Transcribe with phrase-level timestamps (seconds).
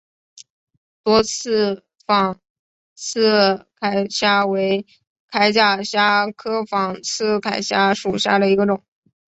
[1.03, 2.39] 多刺仿
[2.95, 4.87] 刺铠虾为
[5.29, 8.83] 铠甲虾科仿刺铠虾属下的一个种。